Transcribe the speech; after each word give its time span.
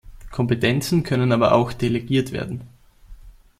Kompetenzen 0.31 1.03
können 1.03 1.31
aber 1.31 1.53
auch 1.53 1.73
delegiert 1.73 2.31
werden. 2.31 2.61